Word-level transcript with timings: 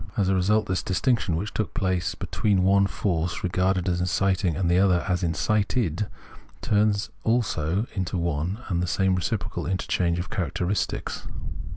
As 0.17 0.29
a 0.29 0.33
result, 0.33 0.65
this 0.65 0.81
distinction, 0.81 1.35
which 1.35 1.53
took 1.53 1.75
place 1.75 2.15
between 2.15 2.63
one 2.63 2.87
force 2.87 3.43
re 3.43 3.51
Understanding 3.55 3.85
133 3.85 3.85
garded 3.85 3.89
as 3.93 4.01
inciting 4.01 4.55
and 4.55 4.67
tlie 4.71 4.83
other 4.83 5.05
as 5.07 5.21
incited, 5.21 6.07
turns 6.63 7.11
also 7.23 7.85
into 7.93 8.17
one 8.17 8.57
and 8.69 8.81
the 8.81 8.87
same 8.87 9.13
reciprocal 9.13 9.67
interchange 9.67 10.17
of 10.17 10.31
characteristics. 10.31 11.27